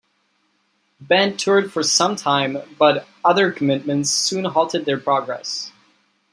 [0.97, 5.71] The band toured for some time but other commitments soon halted their progress.